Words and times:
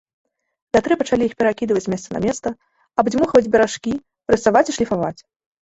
Вятры 0.77 0.97
пачалі 1.01 1.27
іх 1.29 1.33
перакідваць 1.41 1.83
з 1.87 1.93
месца 1.95 2.09
на 2.17 2.23
месца, 2.25 2.47
абдзьмухваць 3.05 3.47
беражкі, 3.53 3.93
прэсаваць 4.31 4.69
і 4.71 4.79
шліфаваць. 4.81 5.17